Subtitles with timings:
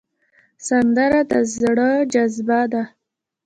[0.67, 2.83] سندره د زړه جذبه ده